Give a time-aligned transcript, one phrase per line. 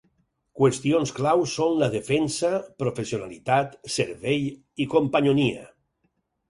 [0.59, 2.51] Qüestions clau son la defensa,
[2.85, 4.43] professionalitat, servei
[4.87, 5.73] i companyonia.